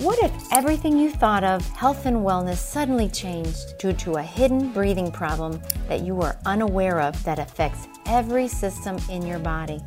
What 0.00 0.18
if 0.22 0.32
everything 0.50 0.96
you 0.98 1.10
thought 1.10 1.44
of 1.44 1.68
health 1.72 2.06
and 2.06 2.24
wellness 2.24 2.56
suddenly 2.56 3.06
changed 3.06 3.76
due 3.78 3.92
to 3.92 4.14
a 4.14 4.22
hidden 4.22 4.72
breathing 4.72 5.12
problem 5.12 5.60
that 5.88 6.00
you 6.00 6.14
were 6.14 6.38
unaware 6.46 7.02
of 7.02 7.22
that 7.24 7.38
affects 7.38 7.86
every 8.06 8.48
system 8.48 8.96
in 9.10 9.26
your 9.26 9.38
body? 9.38 9.78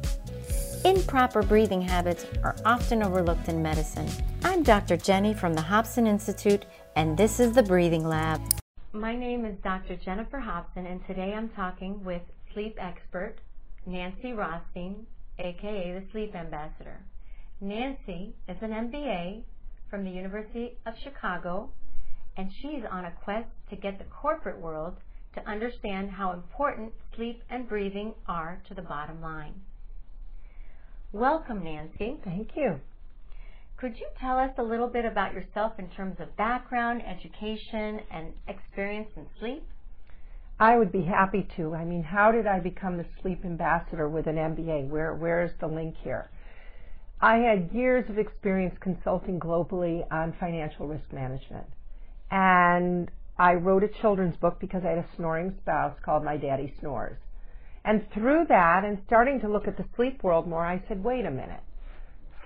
Improper 0.86 1.42
breathing 1.42 1.82
habits 1.82 2.28
are 2.44 2.56
often 2.64 3.02
overlooked 3.02 3.50
in 3.50 3.64
medicine. 3.64 4.08
I'm 4.44 4.62
Dr. 4.62 4.98
Jenny 4.98 5.34
from 5.34 5.56
the 5.56 5.62
Hobson 5.62 6.06
Institute, 6.06 6.68
and 6.96 7.18
this 7.18 7.40
is 7.40 7.54
the 7.54 7.64
Breathing 7.64 8.08
Lab. 8.08 8.40
My 8.92 9.16
name 9.16 9.46
is 9.46 9.58
Dr. 9.64 9.96
Jennifer 9.96 10.38
Hobson, 10.38 10.86
and 10.86 11.04
today 11.08 11.34
I'm 11.34 11.50
talking 11.50 12.04
with 12.04 12.22
sleep 12.54 12.78
expert 12.80 13.38
Nancy 13.88 14.34
Rothstein, 14.34 15.08
aka 15.40 16.00
the 16.00 16.04
Sleep 16.12 16.36
Ambassador. 16.36 17.00
Nancy 17.60 18.36
is 18.48 18.58
an 18.62 18.70
MBA 18.70 19.42
from 19.94 20.04
the 20.04 20.10
University 20.10 20.76
of 20.88 20.96
Chicago, 21.04 21.70
and 22.36 22.50
she's 22.60 22.82
on 22.90 23.06
a 23.06 23.12
quest 23.24 23.48
to 23.70 23.76
get 23.76 24.00
the 24.00 24.06
corporate 24.06 24.60
world 24.60 24.96
to 25.36 25.48
understand 25.48 26.10
how 26.10 26.32
important 26.32 26.92
sleep 27.16 27.44
and 27.48 27.70
breathing 27.70 28.12
are 28.28 28.60
to 28.68 28.74
the 28.74 28.82
bottom 28.82 29.22
line. 29.22 29.54
Welcome, 31.12 31.64
Nancy. 31.64 32.18
Thank 32.26 32.56
you. 32.56 32.80
Could 33.78 34.00
you 34.00 34.08
tell 34.20 34.40
us 34.40 34.50
a 34.58 34.64
little 34.64 34.88
bit 34.88 35.06
about 35.06 35.32
yourself 35.32 35.74
in 35.78 35.88
terms 35.90 36.16
of 36.20 36.36
background, 36.38 37.04
education, 37.06 38.00
and 38.10 38.34
experience 38.48 39.10
in 39.16 39.28
sleep? 39.40 39.64
I 40.60 40.76
would 40.76 40.92
be 40.92 41.04
happy 41.04 41.48
to. 41.56 41.76
I 41.76 41.86
mean, 41.86 42.02
how 42.02 42.32
did 42.32 42.48
I 42.48 42.60
become 42.60 42.98
the 42.98 43.06
sleep 43.22 43.46
ambassador 43.46 44.10
with 44.10 44.26
an 44.26 44.38
MBA? 44.38 44.90
Where 44.90 45.14
where 45.14 45.44
is 45.44 45.52
the 45.60 45.68
link 45.68 45.94
here? 46.04 46.32
I 47.22 47.38
had 47.38 47.72
years 47.72 48.10
of 48.10 48.18
experience 48.18 48.76
consulting 48.82 49.40
globally 49.40 50.06
on 50.12 50.36
financial 50.40 50.88
risk 50.88 51.12
management. 51.14 51.68
And 52.30 53.10
I 53.38 53.54
wrote 53.54 53.84
a 53.84 53.88
children's 53.88 54.36
book 54.36 54.60
because 54.60 54.84
I 54.86 54.90
had 54.90 54.98
a 55.00 55.06
snoring 55.16 55.56
spouse 55.62 55.96
called 56.04 56.24
My 56.24 56.38
Daddy 56.38 56.74
Snores. 56.80 57.18
And 57.86 58.06
through 58.14 58.46
that 58.50 58.86
and 58.86 59.02
starting 59.06 59.40
to 59.42 59.50
look 59.50 59.68
at 59.68 59.78
the 59.78 59.86
sleep 59.96 60.24
world 60.24 60.48
more, 60.48 60.66
I 60.66 60.82
said, 60.88 61.04
wait 61.04 61.26
a 61.26 61.32
minute. 61.32 61.62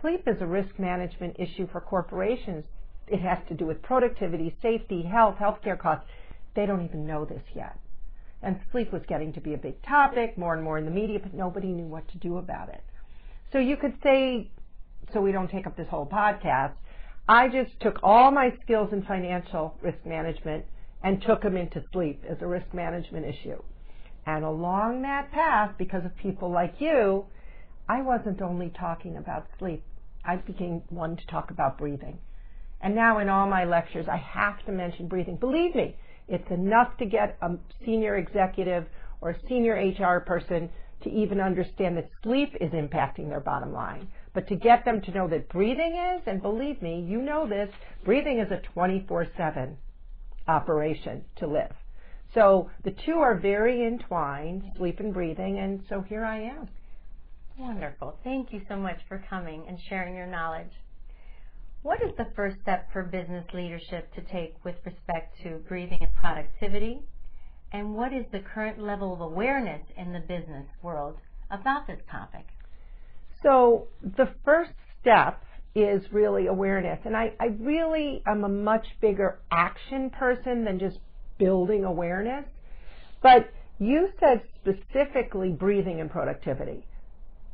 Sleep 0.02 0.28
is 0.28 0.42
a 0.42 0.46
risk 0.46 0.78
management 0.80 1.36
issue 1.40 1.68
for 1.72 1.82
corporations. 1.82 2.64
It 3.08 3.22
has 3.22 3.40
to 3.48 3.54
do 3.54 3.66
with 3.66 3.82
productivity, 3.82 4.56
safety, 4.62 5.04
health, 5.04 5.36
healthcare 5.40 5.78
costs. 5.78 6.08
They 6.56 6.66
don't 6.66 6.86
even 6.86 7.06
know 7.06 7.26
this 7.26 7.44
yet. 7.56 7.78
And 8.42 8.60
sleep 8.72 8.92
was 8.92 9.02
getting 9.08 9.34
to 9.34 9.42
be 9.42 9.54
a 9.54 9.58
big 9.58 9.82
topic, 9.84 10.38
more 10.38 10.54
and 10.54 10.64
more 10.64 10.78
in 10.78 10.86
the 10.86 10.92
media, 10.92 11.20
but 11.20 11.34
nobody 11.34 11.68
knew 11.68 11.88
what 11.88 12.08
to 12.10 12.18
do 12.18 12.38
about 12.38 12.70
it. 12.70 12.84
So 13.52 13.60
you 13.60 13.78
could 13.78 13.98
say 14.04 14.52
so 15.14 15.22
we 15.22 15.32
don't 15.32 15.50
take 15.50 15.68
up 15.68 15.78
this 15.78 15.88
whole 15.90 16.06
podcast, 16.06 16.74
I 17.28 17.48
just 17.50 17.80
took 17.82 18.00
all 18.04 18.32
my 18.32 18.54
skills 18.64 18.90
in 18.94 19.04
financial 19.04 19.76
risk 19.82 20.00
management 20.06 20.66
and 21.04 21.22
took 21.22 21.42
them 21.42 21.58
into 21.58 21.84
sleep 21.92 22.24
as 22.28 22.38
a 22.42 22.48
risk 22.48 22.74
management 22.74 23.26
issue. 23.26 23.62
And 24.26 24.44
along 24.44 25.04
that 25.04 25.32
path, 25.32 25.72
because 25.78 26.04
of 26.06 26.16
people 26.18 26.52
like 26.52 26.76
you, 26.80 27.26
I 27.88 28.02
wasn't 28.02 28.42
only 28.42 28.70
talking 28.70 29.18
about 29.18 29.48
sleep. 29.60 29.84
I 30.26 30.36
became 30.38 30.82
one 30.90 31.16
to 31.16 31.28
talk 31.28 31.52
about 31.52 31.78
breathing. 31.78 32.20
And 32.82 32.94
now 32.94 33.20
in 33.20 33.30
all 33.30 33.48
my 33.48 33.64
lectures, 33.64 34.08
I 34.10 34.18
have 34.18 34.64
to 34.66 34.72
mention 34.72 35.08
breathing. 35.08 35.38
Believe 35.38 35.74
me, 35.74 35.96
it's 36.28 36.50
enough 36.52 36.98
to 36.98 37.06
get 37.06 37.38
a 37.42 37.52
senior 37.86 38.18
executive 38.18 38.86
or 39.22 39.32
a 39.32 39.40
senior 39.48 39.74
HR 39.74 40.20
person 40.20 40.70
to 41.04 41.10
even 41.10 41.40
understand 41.40 41.98
that 41.98 42.10
sleep 42.24 42.54
is 42.60 42.72
impacting 42.72 43.30
their 43.30 43.40
bottom 43.40 43.74
line. 43.74 44.08
But 44.38 44.50
to 44.50 44.56
get 44.56 44.86
them 44.86 45.02
to 45.02 45.10
know 45.10 45.28
that 45.30 45.50
breathing 45.50 45.98
is, 46.16 46.22
and 46.28 46.44
believe 46.44 46.80
me, 46.80 47.02
you 47.02 47.24
know 47.24 47.48
this, 47.48 47.72
breathing 48.06 48.38
is 48.38 48.52
a 48.52 48.62
24-7 48.78 49.74
operation 50.48 51.26
to 51.38 51.48
live. 51.48 51.74
So 52.36 52.70
the 52.84 52.92
two 53.04 53.16
are 53.16 53.34
very 53.34 53.84
entwined, 53.84 54.74
sleep 54.78 55.00
and 55.00 55.12
breathing, 55.12 55.58
and 55.58 55.84
so 55.90 56.02
here 56.02 56.24
I 56.24 56.42
am. 56.42 56.70
Wonderful. 57.58 58.20
Thank 58.24 58.54
you 58.54 58.62
so 58.70 58.76
much 58.76 59.00
for 59.08 59.26
coming 59.28 59.66
and 59.68 59.80
sharing 59.90 60.16
your 60.16 60.28
knowledge. 60.28 60.84
What 61.82 62.04
is 62.04 62.12
the 62.16 62.28
first 62.36 62.58
step 62.62 62.92
for 62.94 63.02
business 63.02 63.48
leadership 63.56 64.14
to 64.14 64.22
take 64.22 64.54
with 64.64 64.76
respect 64.86 65.42
to 65.42 65.64
breathing 65.68 65.98
and 66.02 66.14
productivity? 66.14 67.02
And 67.72 67.96
what 67.96 68.14
is 68.14 68.28
the 68.32 68.42
current 68.42 68.78
level 68.78 69.14
of 69.14 69.22
awareness 69.22 69.82
in 69.98 70.14
the 70.14 70.20
business 70.20 70.68
world 70.84 71.18
about 71.50 71.88
this 71.88 72.02
topic? 72.12 72.46
So 73.48 73.88
the 74.02 74.28
first 74.44 74.74
step 75.00 75.42
is 75.74 76.02
really 76.12 76.48
awareness. 76.48 77.00
And 77.06 77.16
I, 77.16 77.32
I 77.40 77.46
really 77.60 78.22
am 78.28 78.44
a 78.44 78.50
much 78.50 78.86
bigger 79.00 79.40
action 79.50 80.10
person 80.10 80.66
than 80.66 80.80
just 80.80 80.98
building 81.38 81.86
awareness. 81.86 82.44
But 83.24 83.50
you 83.80 84.10
said 84.20 84.42
specifically 84.60 85.52
breathing 85.52 86.02
and 86.02 86.12
productivity. 86.12 86.86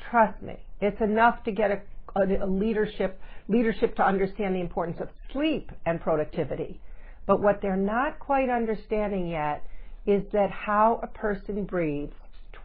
Trust 0.10 0.42
me, 0.42 0.56
it's 0.82 1.00
enough 1.00 1.44
to 1.44 1.52
get 1.52 1.70
a, 1.70 1.82
a, 2.20 2.44
a 2.44 2.48
leadership 2.48 3.22
leadership 3.48 3.96
to 3.98 4.04
understand 4.04 4.56
the 4.56 4.62
importance 4.62 4.98
of 5.00 5.10
sleep 5.32 5.72
and 5.86 6.02
productivity. 6.02 6.82
But 7.28 7.40
what 7.40 7.62
they're 7.62 7.76
not 7.76 8.18
quite 8.18 8.50
understanding 8.50 9.28
yet 9.28 9.64
is 10.08 10.24
that 10.32 10.50
how 10.50 11.02
a 11.04 11.08
person 11.08 11.66
breathes 11.66 12.16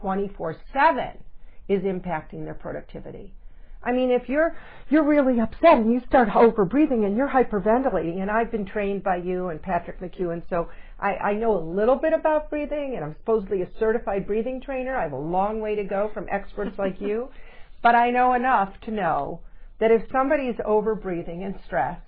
24 0.01 0.55
7 0.73 1.23
is 1.69 1.83
impacting 1.83 2.43
their 2.43 2.55
productivity. 2.55 3.33
I 3.81 3.93
mean, 3.93 4.11
if 4.11 4.27
you're 4.27 4.57
you're 4.89 5.03
really 5.03 5.39
upset 5.39 5.77
and 5.77 5.93
you 5.93 6.01
start 6.07 6.35
over 6.35 6.65
breathing 6.65 7.05
and 7.05 7.15
you're 7.15 7.29
hyperventilating, 7.29 8.21
and 8.21 8.29
I've 8.29 8.51
been 8.51 8.65
trained 8.65 9.03
by 9.03 9.17
you 9.17 9.49
and 9.49 9.61
Patrick 9.61 10.01
McKeown, 10.01 10.41
so 10.49 10.69
I, 10.99 11.15
I 11.15 11.33
know 11.33 11.57
a 11.57 11.63
little 11.63 11.95
bit 11.95 12.11
about 12.11 12.49
breathing, 12.49 12.95
and 12.95 13.05
I'm 13.05 13.15
supposedly 13.21 13.61
a 13.61 13.69
certified 13.79 14.27
breathing 14.27 14.61
trainer. 14.61 14.97
I 14.97 15.03
have 15.03 15.13
a 15.13 15.17
long 15.17 15.61
way 15.61 15.75
to 15.75 15.83
go 15.83 16.11
from 16.13 16.27
experts 16.29 16.77
like 16.77 16.99
you, 16.99 17.29
but 17.81 17.95
I 17.95 18.09
know 18.11 18.33
enough 18.33 18.73
to 18.81 18.91
know 18.91 19.41
that 19.79 19.91
if 19.91 20.01
somebody's 20.11 20.57
over 20.65 20.93
breathing 20.93 21.43
and 21.43 21.55
stressed, 21.65 22.01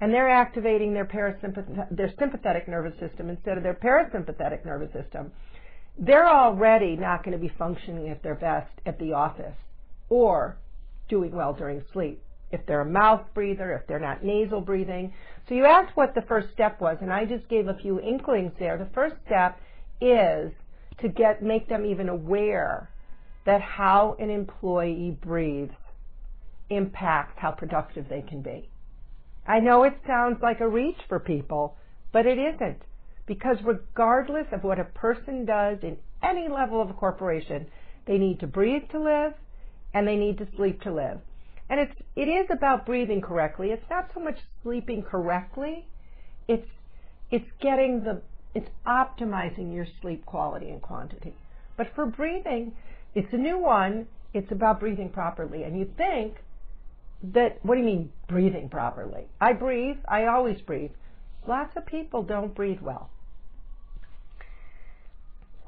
and 0.00 0.14
they're 0.14 0.30
activating 0.30 0.94
their 0.94 1.04
parasympathetic, 1.04 1.94
their 1.94 2.12
sympathetic 2.18 2.66
nervous 2.66 2.98
system 2.98 3.28
instead 3.28 3.58
of 3.58 3.62
their 3.62 3.74
parasympathetic 3.74 4.64
nervous 4.64 4.90
system, 4.94 5.30
they're 5.98 6.28
already 6.28 6.96
not 6.96 7.24
going 7.24 7.36
to 7.36 7.42
be 7.42 7.52
functioning 7.58 8.08
at 8.08 8.22
their 8.22 8.34
best 8.34 8.72
at 8.86 8.98
the 8.98 9.12
office 9.12 9.56
or 10.08 10.56
doing 11.08 11.32
well 11.32 11.52
during 11.52 11.82
sleep. 11.92 12.22
If 12.50 12.66
they're 12.66 12.80
a 12.80 12.90
mouth 12.90 13.22
breather, 13.34 13.72
if 13.72 13.86
they're 13.86 14.00
not 14.00 14.24
nasal 14.24 14.60
breathing. 14.60 15.12
So 15.48 15.54
you 15.54 15.64
asked 15.66 15.96
what 15.96 16.14
the 16.14 16.22
first 16.22 16.48
step 16.52 16.80
was, 16.80 16.98
and 17.00 17.12
I 17.12 17.24
just 17.24 17.48
gave 17.48 17.68
a 17.68 17.74
few 17.74 18.00
inklings 18.00 18.52
there. 18.58 18.76
The 18.76 18.90
first 18.92 19.16
step 19.26 19.60
is 20.00 20.52
to 21.00 21.08
get 21.08 21.42
make 21.42 21.68
them 21.68 21.84
even 21.86 22.08
aware 22.08 22.90
that 23.46 23.60
how 23.60 24.16
an 24.18 24.30
employee 24.30 25.16
breathes 25.22 25.72
impacts 26.70 27.34
how 27.36 27.50
productive 27.50 28.08
they 28.08 28.22
can 28.22 28.42
be. 28.42 28.68
I 29.46 29.60
know 29.60 29.84
it 29.84 29.98
sounds 30.06 30.38
like 30.42 30.60
a 30.60 30.68
reach 30.68 30.98
for 31.08 31.18
people, 31.18 31.76
but 32.12 32.26
it 32.26 32.38
isn't. 32.38 32.82
Because 33.30 33.58
regardless 33.62 34.48
of 34.50 34.64
what 34.64 34.80
a 34.80 34.84
person 34.84 35.44
does 35.44 35.78
in 35.84 35.98
any 36.20 36.48
level 36.48 36.82
of 36.82 36.90
a 36.90 36.94
corporation, 36.94 37.68
they 38.04 38.18
need 38.18 38.40
to 38.40 38.48
breathe 38.48 38.90
to 38.90 38.98
live 38.98 39.34
and 39.94 40.08
they 40.08 40.16
need 40.16 40.38
to 40.38 40.48
sleep 40.56 40.82
to 40.82 40.92
live. 40.92 41.20
And 41.68 41.78
it's, 41.78 41.94
it 42.16 42.22
is 42.22 42.48
about 42.50 42.86
breathing 42.86 43.20
correctly. 43.20 43.68
It's 43.68 43.88
not 43.88 44.10
so 44.12 44.18
much 44.18 44.38
sleeping 44.64 45.04
correctly. 45.04 45.86
It's, 46.48 46.66
it's 47.30 47.48
getting 47.62 48.02
the, 48.02 48.20
it's 48.52 48.68
optimizing 48.84 49.72
your 49.72 49.86
sleep 50.02 50.26
quality 50.26 50.68
and 50.68 50.82
quantity. 50.82 51.36
But 51.76 51.94
for 51.94 52.06
breathing, 52.06 52.72
it's 53.14 53.32
a 53.32 53.38
new 53.38 53.58
one. 53.58 54.08
It's 54.34 54.50
about 54.50 54.80
breathing 54.80 55.08
properly. 55.08 55.62
And 55.62 55.78
you 55.78 55.88
think 55.96 56.34
that, 57.22 57.64
what 57.64 57.76
do 57.76 57.80
you 57.80 57.86
mean 57.86 58.10
breathing 58.28 58.68
properly? 58.68 59.28
I 59.40 59.52
breathe. 59.52 59.98
I 60.08 60.24
always 60.24 60.60
breathe. 60.62 60.90
Lots 61.46 61.76
of 61.76 61.86
people 61.86 62.24
don't 62.24 62.56
breathe 62.56 62.80
well 62.80 63.08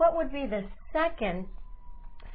what 0.02 0.16
would 0.16 0.32
be 0.32 0.46
the 0.46 0.64
second 0.92 1.46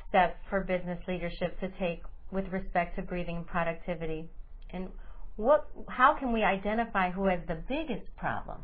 step 0.07 0.37
for 0.49 0.61
business 0.61 0.99
leadership 1.05 1.59
to 1.59 1.67
take 1.77 2.01
with 2.31 2.47
respect 2.47 2.95
to 2.95 3.01
breathing 3.01 3.43
productivity? 3.43 4.29
And 4.69 4.87
what, 5.35 5.67
how 5.89 6.15
can 6.17 6.31
we 6.31 6.43
identify 6.43 7.11
who 7.11 7.25
has 7.25 7.41
the 7.45 7.57
biggest 7.67 8.05
problem? 8.15 8.59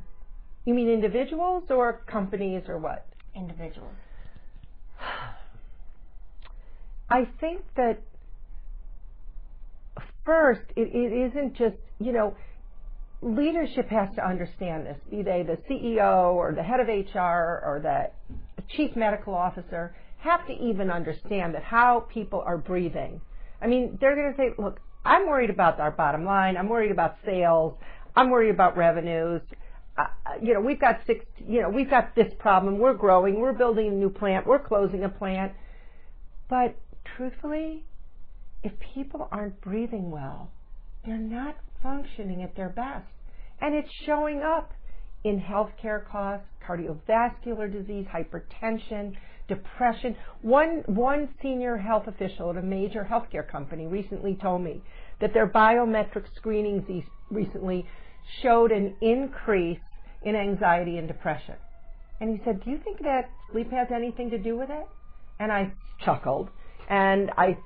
You 0.63 0.73
mean 0.73 0.87
individuals 0.87 1.65
or 1.69 2.01
companies 2.09 2.63
or 2.69 2.77
what? 2.77 3.05
Individuals. 3.35 3.91
I 7.09 7.27
think 7.41 7.61
that 7.75 8.01
first, 10.23 10.61
it, 10.77 10.95
it 10.95 11.31
isn't 11.31 11.57
just, 11.57 11.75
you 11.99 12.13
know, 12.13 12.37
leadership 13.21 13.89
has 13.89 14.15
to 14.15 14.25
understand 14.25 14.85
this, 14.85 14.97
be 15.11 15.23
they 15.23 15.43
the 15.43 15.57
CEO 15.69 16.33
or 16.33 16.53
the 16.53 16.63
head 16.63 16.79
of 16.79 16.87
HR 16.87 17.19
or 17.19 17.81
the 17.83 18.09
chief 18.75 18.95
medical 18.95 19.33
officer, 19.33 19.95
have 20.17 20.45
to 20.47 20.53
even 20.53 20.89
understand 20.89 21.53
that 21.53 21.63
how 21.63 22.05
people 22.11 22.41
are 22.45 22.57
breathing. 22.57 23.19
I 23.61 23.67
mean, 23.67 23.97
they're 23.99 24.15
going 24.15 24.31
to 24.31 24.37
say, 24.37 24.49
look, 24.57 24.79
I'm 25.05 25.27
worried 25.27 25.49
about 25.49 25.79
our 25.79 25.91
bottom 25.91 26.23
line. 26.23 26.55
I'm 26.57 26.69
worried 26.69 26.91
about 26.91 27.17
sales. 27.25 27.77
I'm 28.15 28.29
worried 28.29 28.51
about 28.51 28.77
revenues. 28.77 29.41
Uh, 29.97 30.05
you 30.41 30.53
know, 30.53 30.61
we've 30.61 30.79
got 30.79 31.01
six, 31.05 31.25
you 31.45 31.61
know, 31.61 31.69
we've 31.69 31.89
got 31.89 32.15
this 32.15 32.31
problem. 32.39 32.79
We're 32.79 32.93
growing. 32.93 33.39
We're 33.39 33.53
building 33.53 33.87
a 33.87 33.91
new 33.91 34.09
plant. 34.09 34.47
We're 34.47 34.59
closing 34.59 35.03
a 35.03 35.09
plant. 35.09 35.53
But 36.49 36.75
truthfully, 37.15 37.83
if 38.63 38.71
people 38.93 39.27
aren't 39.31 39.59
breathing 39.61 40.09
well, 40.09 40.51
they're 41.05 41.17
not 41.17 41.57
functioning 41.81 42.41
at 42.41 42.55
their 42.55 42.69
best. 42.69 43.05
And 43.59 43.75
it's 43.75 43.89
showing 44.05 44.41
up 44.41 44.73
in 45.23 45.39
healthcare 45.39 46.05
costs, 46.07 46.45
cardiovascular 46.67 47.71
disease, 47.71 48.05
hypertension, 48.13 49.15
depression. 49.47 50.15
One, 50.41 50.83
one 50.87 51.29
senior 51.41 51.77
health 51.77 52.07
official 52.07 52.51
at 52.51 52.57
a 52.57 52.61
major 52.61 53.07
healthcare 53.09 53.47
company 53.47 53.87
recently 53.87 54.35
told 54.41 54.61
me 54.61 54.81
that 55.19 55.33
their 55.33 55.47
biometric 55.47 56.25
screenings 56.35 56.83
recently 57.29 57.85
showed 58.41 58.71
an 58.71 58.95
increase 59.01 59.79
in 60.23 60.35
anxiety 60.35 60.97
and 60.97 61.07
depression. 61.07 61.55
And 62.19 62.29
he 62.29 62.43
said, 62.45 62.63
Do 62.63 62.71
you 62.71 62.79
think 62.83 62.99
that 62.99 63.29
sleep 63.51 63.71
has 63.71 63.87
anything 63.93 64.29
to 64.29 64.37
do 64.37 64.57
with 64.57 64.69
it? 64.69 64.87
And 65.39 65.51
I 65.51 65.73
chuckled. 66.03 66.49
And 66.89 67.31
I, 67.37 67.57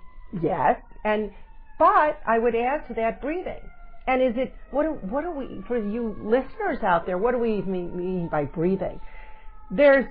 yes. 0.42 0.82
And, 1.04 1.32
but 1.78 2.20
I 2.26 2.40
would 2.40 2.56
add 2.56 2.88
to 2.88 2.94
that 2.96 3.22
breathing. 3.22 3.62
And 4.08 4.22
is 4.22 4.34
it, 4.38 4.56
what 4.72 4.84
do, 4.84 4.90
what 5.10 5.24
do 5.24 5.32
we, 5.32 5.62
for 5.68 5.78
you 5.78 6.16
listeners 6.22 6.82
out 6.82 7.06
there, 7.06 7.18
what 7.18 7.34
do 7.34 7.40
we 7.40 7.62
mean 7.62 8.30
by 8.32 8.46
breathing? 8.46 9.02
There's, 9.70 10.06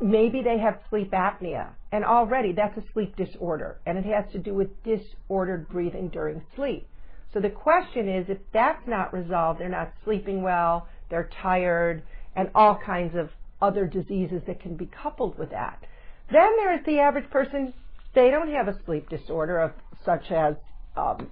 maybe 0.00 0.40
they 0.42 0.58
have 0.58 0.78
sleep 0.88 1.10
apnea. 1.10 1.70
And 1.90 2.04
already 2.04 2.52
that's 2.52 2.76
a 2.76 2.84
sleep 2.92 3.16
disorder. 3.16 3.80
And 3.86 3.98
it 3.98 4.04
has 4.04 4.30
to 4.32 4.38
do 4.38 4.54
with 4.54 4.68
disordered 4.84 5.68
breathing 5.68 6.08
during 6.10 6.42
sleep. 6.54 6.88
So 7.34 7.40
the 7.40 7.50
question 7.50 8.08
is, 8.08 8.26
if 8.28 8.38
that's 8.52 8.86
not 8.86 9.12
resolved, 9.12 9.60
they're 9.60 9.68
not 9.68 9.92
sleeping 10.04 10.42
well, 10.42 10.86
they're 11.10 11.28
tired, 11.42 12.02
and 12.36 12.50
all 12.54 12.78
kinds 12.84 13.16
of 13.16 13.30
other 13.60 13.86
diseases 13.86 14.42
that 14.46 14.60
can 14.60 14.76
be 14.76 14.86
coupled 14.86 15.36
with 15.38 15.50
that. 15.50 15.84
Then 16.30 16.48
there's 16.58 16.84
the 16.86 17.00
average 17.00 17.28
person, 17.30 17.74
they 18.14 18.30
don't 18.30 18.52
have 18.52 18.68
a 18.68 18.78
sleep 18.84 19.08
disorder 19.08 19.58
of 19.58 19.72
such 20.04 20.30
as 20.30 20.54
um, 20.96 21.30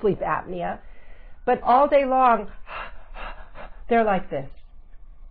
sleep 0.00 0.20
apnea, 0.20 0.80
but 1.50 1.60
all 1.64 1.88
day 1.88 2.04
long, 2.04 2.46
they're 3.88 4.04
like 4.04 4.30
this. 4.30 4.48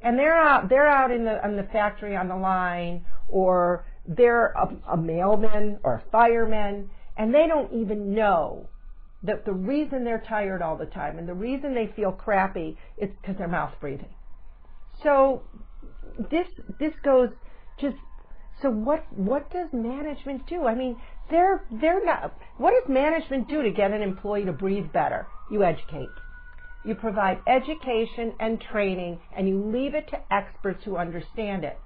And 0.02 0.20
they're 0.20 0.36
out, 0.36 0.68
they're 0.68 0.86
out 0.86 1.12
in 1.12 1.24
the, 1.24 1.40
in 1.46 1.56
the 1.56 1.64
factory 1.64 2.14
on 2.18 2.28
the 2.28 2.36
line, 2.36 3.06
or 3.30 3.86
they're 4.06 4.48
a, 4.48 4.68
a 4.92 4.98
mailman 4.98 5.80
or 5.82 5.94
a 5.94 6.04
fireman, 6.12 6.90
and 7.16 7.34
they 7.34 7.48
don't 7.48 7.72
even 7.72 8.14
know 8.14 8.68
that 9.24 9.46
the 9.46 9.54
reason 9.54 10.04
they're 10.04 10.22
tired 10.28 10.62
all 10.62 10.76
the 10.76 10.88
time 10.88 11.20
and 11.20 11.26
the 11.26 11.34
reason 11.34 11.74
they 11.74 11.90
feel 11.96 12.12
crappy 12.12 12.78
is 12.98 13.10
because 13.22 13.38
they're 13.38 13.48
mouth 13.48 13.74
breathing. 13.80 14.14
So 15.02 15.44
this 16.30 16.48
this 16.82 16.94
goes 17.02 17.30
just 17.80 17.96
so 18.62 18.70
what 18.70 19.06
what 19.16 19.50
does 19.54 19.70
management 19.72 20.48
do? 20.48 20.66
I 20.66 20.76
mean, 20.76 20.98
they're 21.30 21.64
they're 21.72 22.04
not 22.04 22.38
what 22.58 22.72
does 22.72 22.90
management 22.90 23.48
do 23.48 23.64
to 23.64 23.72
get 23.72 23.92
an 23.92 24.02
employee 24.02 24.44
to 24.44 24.52
breathe 24.52 24.92
better? 24.92 25.26
You 25.50 25.64
educate. 25.64 26.14
You 26.84 26.96
provide 26.96 27.42
education 27.46 28.34
and 28.40 28.62
training 28.62 29.20
and 29.36 29.48
you 29.48 29.62
leave 29.62 29.96
it 29.96 30.08
to 30.10 30.34
experts 30.34 30.84
who 30.86 30.96
understand 30.96 31.64
it. 31.64 31.80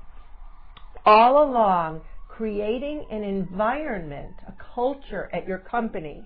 All 1.06 1.44
along 1.44 2.02
creating 2.28 3.06
an 3.12 3.24
environment, 3.24 4.36
a 4.48 4.54
culture 4.76 5.30
at 5.34 5.48
your 5.48 5.60
company 5.60 6.24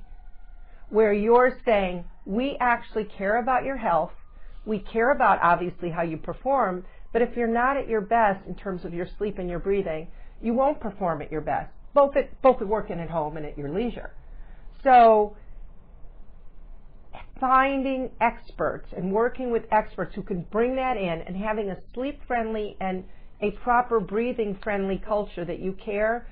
where 0.89 1.13
you're 1.13 1.60
saying, 1.66 2.06
we 2.25 2.57
actually 2.60 3.04
care 3.04 3.38
about 3.38 3.66
your 3.66 3.78
health. 3.78 4.12
We 4.66 4.80
care 4.80 5.12
about 5.12 5.40
obviously 5.42 5.90
how 5.90 6.04
you 6.04 6.18
perform, 6.18 6.86
but 7.12 7.22
if 7.22 7.36
you're 7.36 7.48
not 7.48 7.78
at 7.78 7.88
your 7.88 8.01
best 8.01 8.45
in 8.48 8.56
terms 8.56 8.86
of 8.86 8.94
your 8.94 9.07
sleep 9.18 9.38
and 9.38 9.50
your 9.50 9.60
breathing, 9.60 10.07
you 10.42 10.54
won't 10.54 10.80
perform 10.80 11.22
at 11.22 11.31
your 11.31 11.42
best, 11.42 11.72
both 11.94 12.16
at 12.16 12.42
both 12.42 12.62
at 12.62 12.68
work 12.68 12.90
and 12.90 13.01
at 13.01 13.10
home 13.10 13.38
and 13.38 13.45
at 13.45 13.57
your 13.57 13.69
leisure. 13.69 14.12
So 14.83 15.36
finding 17.39 18.12
experts 18.22 18.88
and 18.95 19.12
working 19.12 19.51
with 19.51 19.63
experts 19.72 20.16
who 20.16 20.24
can 20.24 20.42
bring 20.51 20.75
that 20.75 20.98
in 20.98 21.22
and 21.22 21.36
having 21.36 21.69
a 21.69 21.78
sleep 21.94 22.19
friendly 22.28 22.75
and 22.80 23.04
a 23.42 23.51
proper 23.63 24.00
breathing 24.00 24.57
friendly 24.63 24.98
culture 24.98 25.45
that 25.45 25.60
you 25.60 25.74
care 25.74 26.28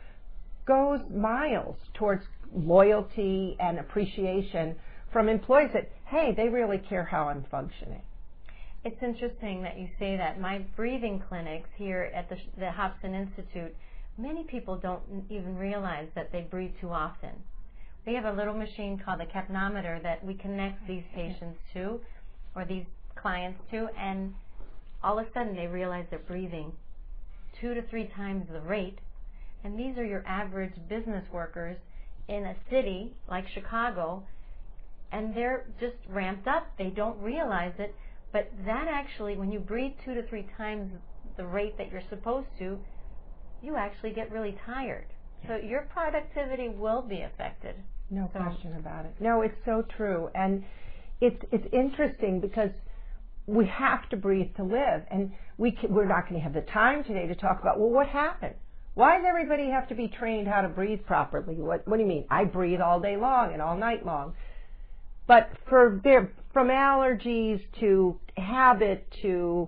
goes 0.65 0.99
miles 1.13 1.75
towards 1.93 2.23
loyalty 2.53 3.55
and 3.59 3.79
appreciation 3.79 4.75
from 5.11 5.29
employees 5.29 5.69
that, 5.73 5.91
hey, 6.05 6.33
they 6.35 6.49
really 6.49 6.77
care 6.77 7.03
how 7.03 7.27
I'm 7.29 7.45
functioning. 7.49 8.01
It's 8.83 9.01
interesting 9.01 9.63
that 9.63 9.79
you 9.79 9.87
say 9.97 10.17
that. 10.17 10.39
My 10.39 10.59
breathing 10.75 11.23
clinics 11.27 11.69
here 11.75 12.11
at 12.13 12.29
the, 12.29 12.37
the 12.57 12.71
Hobson 12.71 13.15
Institute, 13.15 13.75
many 14.17 14.43
people 14.43 14.77
don't 14.77 15.01
even 15.29 15.57
realize 15.57 16.07
that 16.15 16.31
they 16.31 16.41
breathe 16.41 16.73
too 16.79 16.89
often. 16.89 17.31
We 18.05 18.13
have 18.13 18.25
a 18.25 18.31
little 18.31 18.53
machine 18.53 19.01
called 19.03 19.19
the 19.19 19.25
capnometer 19.25 20.01
that 20.03 20.23
we 20.23 20.35
connect 20.35 20.87
these 20.87 21.03
patients 21.15 21.57
to, 21.73 21.99
or 22.55 22.63
these 22.63 22.85
clients 23.15 23.59
to, 23.71 23.87
and 23.97 24.33
all 25.03 25.17
of 25.17 25.25
a 25.25 25.33
sudden 25.33 25.55
they 25.55 25.67
realize 25.67 26.05
they're 26.09 26.19
breathing 26.19 26.71
two 27.59 27.73
to 27.73 27.81
three 27.89 28.07
times 28.15 28.45
the 28.51 28.61
rate. 28.61 28.99
And 29.63 29.79
these 29.79 29.97
are 29.97 30.05
your 30.05 30.23
average 30.27 30.73
business 30.87 31.25
workers 31.31 31.77
in 32.27 32.45
a 32.45 32.55
city 32.69 33.13
like 33.29 33.45
Chicago 33.53 34.23
and 35.11 35.35
they're 35.35 35.65
just 35.79 35.95
ramped 36.09 36.47
up. 36.47 36.67
They 36.77 36.89
don't 36.89 37.19
realize 37.21 37.73
it. 37.79 37.95
But 38.31 38.51
that 38.65 38.87
actually, 38.89 39.37
when 39.37 39.51
you 39.51 39.59
breathe 39.59 39.93
two 40.03 40.13
to 40.13 40.27
three 40.27 40.45
times 40.57 40.91
the 41.37 41.45
rate 41.45 41.77
that 41.77 41.91
you're 41.91 42.03
supposed 42.09 42.47
to, 42.59 42.77
you 43.61 43.77
actually 43.77 44.11
get 44.11 44.31
really 44.31 44.57
tired. 44.65 45.05
So 45.47 45.55
your 45.55 45.87
productivity 45.93 46.69
will 46.69 47.01
be 47.01 47.21
affected. 47.21 47.75
No 48.09 48.29
so. 48.33 48.39
question 48.39 48.75
about 48.77 49.05
it. 49.05 49.15
No, 49.19 49.41
it's 49.41 49.57
so 49.65 49.83
true. 49.97 50.29
And 50.35 50.63
it's 51.21 51.43
it's 51.51 51.67
interesting 51.73 52.39
because 52.39 52.71
we 53.47 53.65
have 53.67 54.09
to 54.09 54.17
breathe 54.17 54.55
to 54.57 54.63
live, 54.63 55.03
and 55.11 55.31
we 55.57 55.71
can, 55.71 55.93
we're 55.93 56.07
not 56.07 56.27
going 56.27 56.39
to 56.39 56.43
have 56.43 56.53
the 56.53 56.61
time 56.61 57.03
today 57.03 57.27
to 57.27 57.35
talk 57.35 57.61
about 57.61 57.79
well, 57.79 57.89
what 57.89 58.07
happened? 58.07 58.55
Why 58.95 59.17
does 59.17 59.25
everybody 59.27 59.69
have 59.69 59.89
to 59.89 59.95
be 59.95 60.07
trained 60.07 60.47
how 60.47 60.61
to 60.61 60.69
breathe 60.69 61.05
properly? 61.05 61.55
What, 61.55 61.85
what 61.85 61.97
do 61.97 62.03
you 62.03 62.07
mean? 62.07 62.25
I 62.29 62.45
breathe 62.45 62.79
all 62.79 63.01
day 63.01 63.17
long 63.17 63.51
and 63.51 63.61
all 63.61 63.77
night 63.77 64.05
long. 64.05 64.33
But 65.27 65.49
for 65.67 65.99
their, 66.01 66.31
from 66.53 66.69
allergies 66.69 67.61
to 67.81 68.17
habit 68.37 69.05
to 69.21 69.67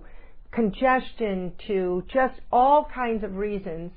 congestion 0.50 1.52
to 1.66 2.04
just 2.10 2.40
all 2.50 2.88
kinds 2.94 3.22
of 3.22 3.36
reasons, 3.36 3.92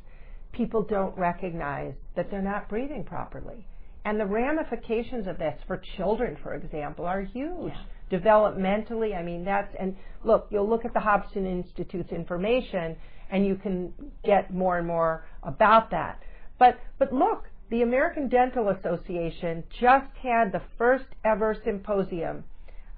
people 0.52 0.84
don't 0.84 1.18
recognize 1.18 1.94
that 2.18 2.30
they're 2.30 2.42
not 2.42 2.68
breathing 2.68 3.06
properly. 3.06 3.66
And 4.04 4.20
the 4.20 4.26
ramifications 4.26 5.28
of 5.28 5.38
this 5.38 5.60
for 5.68 5.82
children, 5.98 6.38
for 6.42 6.56
example, 6.56 7.06
are 7.06 7.22
huge. 7.22 7.74
Yeah. 7.74 8.20
Developmentally, 8.20 9.16
I 9.18 9.22
mean, 9.22 9.46
that's, 9.46 9.74
and 9.80 9.96
look, 10.24 10.48
you'll 10.50 10.68
look 10.68 10.86
at 10.86 10.94
the 10.94 11.00
Hobson 11.00 11.46
Institute's 11.46 12.12
information 12.12 12.96
and 13.30 13.46
you 13.46 13.56
can 13.56 13.94
get 14.26 14.54
more 14.54 14.78
and 14.78 14.86
more 14.86 15.24
about 15.44 15.92
that. 15.92 16.22
But, 16.60 16.80
but 17.00 17.14
look, 17.14 17.46
the 17.70 17.84
American 17.84 18.28
Dental 18.28 18.70
Association 18.70 19.64
just 19.80 20.12
had 20.22 20.52
the 20.52 20.62
first 20.78 21.06
ever 21.24 21.56
symposium 21.64 22.44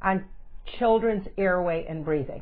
on 0.01 0.25
children's 0.79 1.27
airway 1.37 1.85
and 1.87 2.03
breathing. 2.03 2.41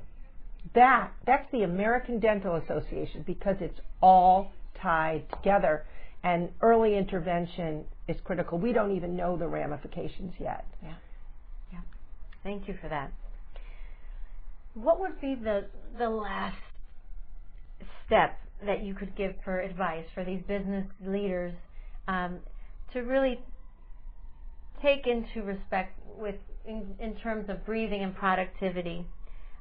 That, 0.74 1.12
that's 1.26 1.52
the 1.52 1.64
American 1.64 2.20
Dental 2.20 2.56
Association 2.56 3.24
because 3.28 3.58
it's 3.60 3.80
all 4.02 4.54
tied 4.82 5.30
together 5.32 5.86
and 6.24 6.50
early 6.62 6.96
intervention 6.96 7.84
is 8.08 8.18
critical. 8.24 8.58
We 8.58 8.74
don't 8.74 8.96
even 8.96 9.16
know 9.16 9.38
the 9.38 9.48
ramifications 9.48 10.34
yet. 10.40 10.66
Yeah. 10.84 10.94
Yeah. 11.72 11.80
Thank 12.44 12.68
you 12.68 12.76
for 12.82 12.90
that. 12.90 13.12
What 14.74 15.00
would 15.00 15.20
be 15.20 15.36
the 15.36 15.66
the 15.98 16.10
last 16.10 16.58
step 18.06 18.40
that 18.66 18.84
you 18.84 18.94
could 18.94 19.16
give 19.16 19.34
for 19.44 19.60
advice 19.60 20.06
for 20.14 20.24
these 20.24 20.42
business 20.48 20.86
leaders 21.06 21.54
um, 22.08 22.40
to 22.94 23.02
really 23.02 23.40
take 24.82 25.08
into 25.08 25.44
respect 25.44 26.00
with 26.18 26.36
in, 26.66 26.96
in, 27.00 27.16
terms 27.16 27.50
of 27.50 27.66
breathing 27.66 28.02
and 28.04 28.16
productivity? 28.16 29.06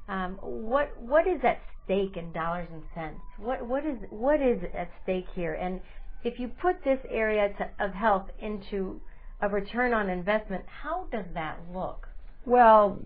Um, 0.07 0.37
what 0.41 0.99
what 1.01 1.27
is 1.27 1.39
at 1.43 1.59
stake 1.85 2.17
in 2.17 2.31
dollars 2.31 2.67
and 2.71 2.83
cents? 2.95 3.21
What 3.37 3.65
what 3.65 3.85
is 3.85 3.97
what 4.09 4.41
is 4.41 4.61
at 4.73 4.89
stake 5.03 5.27
here? 5.35 5.53
And 5.53 5.81
if 6.23 6.39
you 6.39 6.47
put 6.47 6.83
this 6.83 6.99
area 7.09 7.49
to, 7.57 7.85
of 7.85 7.93
health 7.93 8.29
into 8.39 9.01
a 9.41 9.49
return 9.49 9.93
on 9.93 10.09
investment, 10.09 10.63
how 10.67 11.07
does 11.11 11.25
that 11.33 11.57
look? 11.73 12.07
Well, 12.45 12.99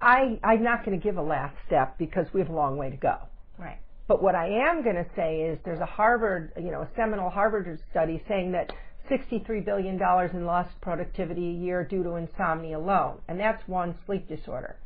I 0.00 0.38
I'm 0.44 0.62
not 0.62 0.84
going 0.84 0.98
to 0.98 1.02
give 1.02 1.16
a 1.16 1.22
last 1.22 1.56
step 1.66 1.98
because 1.98 2.26
we 2.32 2.40
have 2.40 2.50
a 2.50 2.54
long 2.54 2.76
way 2.76 2.90
to 2.90 2.96
go. 2.96 3.16
Right. 3.58 3.78
But 4.06 4.22
what 4.22 4.34
I 4.34 4.48
am 4.48 4.82
going 4.82 4.96
to 4.96 5.06
say 5.14 5.42
is 5.42 5.58
there's 5.64 5.80
a 5.80 5.86
Harvard, 5.86 6.52
you 6.56 6.70
know, 6.70 6.82
a 6.82 6.88
seminal 6.96 7.28
Harvard 7.28 7.78
study 7.90 8.22
saying 8.26 8.52
that 8.52 8.72
$63 9.10 9.64
billion 9.64 10.00
in 10.00 10.46
lost 10.46 10.70
productivity 10.80 11.48
a 11.48 11.52
year 11.52 11.84
due 11.84 12.02
to 12.02 12.14
insomnia 12.14 12.78
alone, 12.78 13.18
and 13.28 13.38
that's 13.38 13.66
one 13.66 13.94
sleep 14.06 14.28
disorder. 14.28 14.76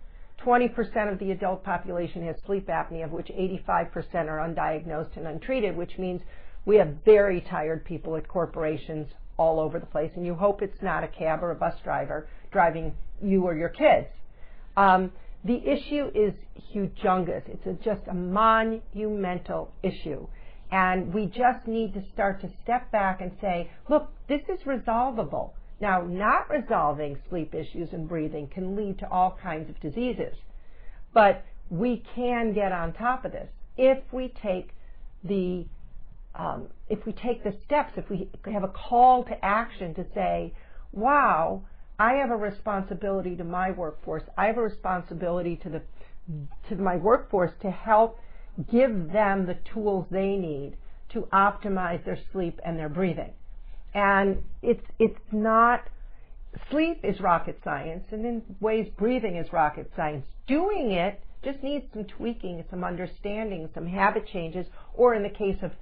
20% 0.44 1.12
of 1.12 1.18
the 1.20 1.30
adult 1.30 1.62
population 1.62 2.26
has 2.26 2.36
sleep 2.46 2.66
apnea, 2.66 3.04
of 3.04 3.12
which 3.12 3.28
85% 3.28 4.28
are 4.28 4.48
undiagnosed 4.48 5.16
and 5.16 5.26
untreated, 5.26 5.76
which 5.76 5.98
means 5.98 6.20
we 6.64 6.76
have 6.76 6.96
very 7.04 7.40
tired 7.40 7.84
people 7.84 8.16
at 8.16 8.28
corporations 8.28 9.08
all 9.36 9.58
over 9.58 9.78
the 9.78 9.86
place, 9.86 10.12
and 10.14 10.24
you 10.24 10.34
hope 10.34 10.62
it's 10.62 10.82
not 10.82 11.02
a 11.02 11.08
cab 11.08 11.42
or 11.42 11.50
a 11.50 11.54
bus 11.54 11.74
driver 11.82 12.28
driving 12.50 12.94
you 13.22 13.44
or 13.44 13.56
your 13.56 13.68
kids. 13.68 14.06
Um, 14.76 15.12
the 15.44 15.56
issue 15.66 16.10
is 16.14 16.34
humongous. 16.72 17.42
It's 17.48 17.66
a, 17.66 17.72
just 17.84 18.02
a 18.08 18.14
monumental 18.14 19.72
issue. 19.82 20.26
And 20.70 21.12
we 21.12 21.26
just 21.26 21.66
need 21.66 21.92
to 21.94 22.02
start 22.12 22.40
to 22.42 22.50
step 22.62 22.90
back 22.92 23.20
and 23.20 23.32
say, 23.40 23.70
look, 23.88 24.08
this 24.28 24.42
is 24.48 24.64
resolvable. 24.64 25.54
Now, 25.80 26.02
not 26.02 26.48
resolving 26.48 27.18
sleep 27.28 27.54
issues 27.54 27.88
and 27.92 28.08
breathing 28.08 28.46
can 28.46 28.76
lead 28.76 28.98
to 29.00 29.10
all 29.10 29.36
kinds 29.42 29.68
of 29.68 29.80
diseases. 29.80 30.34
But 31.12 31.44
we 31.68 32.04
can 32.14 32.52
get 32.54 32.72
on 32.72 32.92
top 32.92 33.24
of 33.24 33.32
this 33.32 33.48
if 33.76 33.98
we 34.12 34.32
take 34.42 34.70
the 35.24 35.66
um, 36.34 36.68
if 36.88 37.04
we 37.04 37.12
take 37.12 37.44
the 37.44 37.54
steps, 37.64 37.92
if 37.96 38.08
we 38.08 38.28
have 38.52 38.64
a 38.64 38.68
call 38.68 39.24
to 39.24 39.44
action 39.44 39.94
to 39.94 40.04
say, 40.14 40.54
wow, 40.92 41.62
I 41.98 42.14
have 42.14 42.30
a 42.30 42.36
responsibility 42.36 43.36
to 43.36 43.44
my 43.44 43.70
workforce. 43.70 44.22
I 44.36 44.46
have 44.46 44.56
a 44.56 44.62
responsibility 44.62 45.56
to 45.56 45.68
the 45.68 45.82
to 46.68 46.76
my 46.76 46.96
workforce 46.96 47.50
to 47.60 47.70
help 47.70 48.18
give 48.70 49.12
them 49.12 49.46
the 49.46 49.58
tools 49.72 50.06
they 50.10 50.36
need 50.36 50.76
to 51.12 51.22
optimize 51.32 52.04
their 52.04 52.18
sleep 52.32 52.60
and 52.64 52.78
their 52.78 52.88
breathing. 52.88 53.32
And 53.94 54.42
it's 54.62 54.84
it's 54.98 55.20
not 55.32 55.88
sleep 56.70 57.00
is 57.02 57.20
rocket 57.20 57.58
science, 57.62 58.04
and 58.10 58.24
in 58.24 58.42
ways 58.60 58.88
breathing 58.96 59.36
is 59.36 59.52
rocket 59.52 59.90
science. 59.94 60.24
Doing 60.46 60.92
it 60.92 61.22
just 61.44 61.62
needs 61.62 61.84
some 61.92 62.04
tweaking, 62.04 62.64
some 62.70 62.84
understanding, 62.84 63.68
some 63.74 63.86
habit 63.86 64.26
changes, 64.26 64.66
or 64.94 65.14
in 65.14 65.22
the 65.22 65.28
case 65.28 65.58
of 65.62 65.72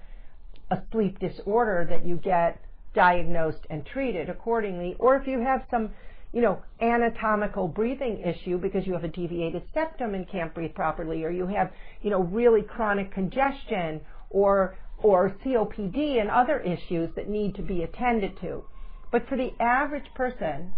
a 0.71 0.83
sleep 0.93 1.19
disorder 1.19 1.87
that 1.91 2.07
you 2.07 2.17
get 2.17 2.61
diagnosed 2.95 3.67
and 3.71 3.85
treated 3.87 4.29
accordingly, 4.29 4.97
or 4.99 5.17
if 5.17 5.27
you 5.27 5.41
have 5.41 5.63
some, 5.71 5.91
you 6.33 6.41
know, 6.41 6.63
anatomical 6.81 7.69
breathing 7.69 8.21
issue 8.21 8.59
because 8.59 8.87
you 8.87 8.93
have 8.93 9.05
a 9.05 9.09
deviated 9.09 9.63
septum 9.75 10.15
and 10.15 10.29
can't 10.29 10.55
breathe 10.55 10.75
properly, 10.75 11.25
or 11.25 11.31
you 11.31 11.47
have, 11.47 11.71
you 12.03 12.11
know, 12.11 12.23
really 12.23 12.63
chronic 12.63 13.13
congestion 13.13 14.01
or 14.31 14.77
or 15.03 15.31
COPD 15.45 16.21
and 16.21 16.31
other 16.31 16.61
issues 16.61 17.11
that 17.17 17.29
need 17.29 17.55
to 17.55 17.63
be 17.63 17.83
attended 17.83 18.39
to. 18.41 18.63
But 19.11 19.27
for 19.29 19.37
the 19.37 19.53
average 19.59 20.13
person, 20.15 20.73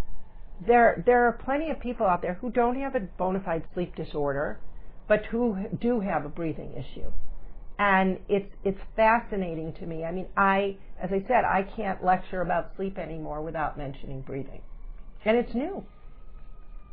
there 0.65 1.03
there 1.05 1.27
are 1.27 1.33
plenty 1.33 1.71
of 1.71 1.81
people 1.81 2.07
out 2.07 2.23
there 2.23 2.35
who 2.35 2.51
don't 2.51 2.81
have 2.81 2.95
a 2.95 3.01
bona 3.01 3.41
fide 3.41 3.65
sleep 3.75 3.95
disorder, 3.97 4.61
but 5.09 5.27
who 5.27 5.67
do 5.81 6.01
have 6.01 6.25
a 6.25 6.29
breathing 6.29 6.73
issue 6.73 7.13
and 7.79 8.19
it's 8.29 8.52
it's 8.64 8.81
fascinating 8.97 9.73
to 9.75 9.87
me. 9.87 10.05
I 10.05 10.12
mean, 10.12 10.29
I 10.37 10.76
as 11.00 11.11
I 11.12 11.25
said, 11.26 11.45
I 11.45 11.62
can't 11.76 12.05
lecture 12.05 12.43
about 12.43 12.73
sleep 12.76 12.99
anymore 12.99 13.43
without 13.43 13.76
mentioning 13.76 14.21
breathing, 14.23 14.62
and 15.25 15.37
it's 15.37 15.55
new. 15.55 15.85